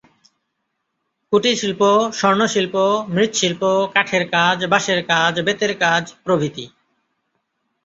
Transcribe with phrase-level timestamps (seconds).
[1.33, 1.81] কুটিরশিল্প
[2.13, 2.75] স্বর্ণশিল্প,
[3.09, 3.63] মৃৎশিল্প,
[3.95, 6.65] কাঠের কাজ, বাঁশের কাজ, বেতের কাজ প্রভৃতি।